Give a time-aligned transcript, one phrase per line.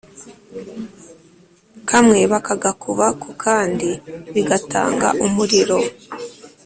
[1.89, 3.89] kamwe bakagakuba ku kandi
[4.33, 5.77] bigatanga umuriro